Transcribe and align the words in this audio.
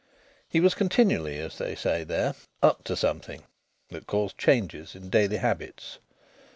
He 0.49 0.59
was 0.59 0.73
continually, 0.73 1.37
as 1.37 1.59
they 1.59 1.75
say 1.75 2.03
there, 2.03 2.33
"up 2.63 2.83
to 2.85 2.95
something" 2.95 3.43
that 3.89 4.07
caused 4.07 4.35
changes 4.35 4.95
in 4.95 5.11
daily 5.11 5.37
habits. 5.37 5.99